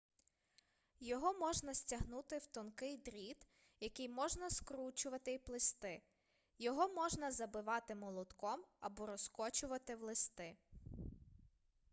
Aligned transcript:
його 0.99 1.33
можна 1.33 1.73
стягнути 1.73 2.37
в 2.37 2.47
тонкий 2.47 2.97
дріт 2.97 3.47
який 3.79 4.09
можна 4.09 4.49
скручувати 4.49 5.33
й 5.33 5.37
плести 5.39 6.01
його 6.59 6.87
можна 6.93 7.31
забивати 7.31 7.95
молотком 7.95 8.63
або 8.79 9.05
розкочувати 9.05 9.95
в 9.95 10.01
листи 10.03 10.57